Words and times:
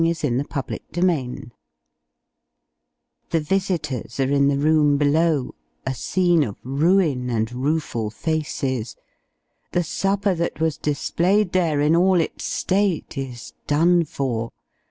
The 0.01 0.81
visitors 3.39 4.19
are 4.19 4.31
in 4.31 4.47
the 4.47 4.57
room 4.57 4.97
below 4.97 5.53
a 5.85 5.93
scene 5.93 6.43
of 6.43 6.55
ruin 6.63 7.29
and 7.29 7.51
rueful 7.51 8.09
faces; 8.09 8.95
the 9.73 9.83
supper 9.83 10.33
that 10.33 10.59
was 10.59 10.77
displayed 10.79 11.51
there, 11.51 11.79
in 11.81 11.95
all 11.95 12.19
its 12.19 12.45
state, 12.45 13.15
is 13.15 13.53
done 13.67 14.03
for. 14.05 14.49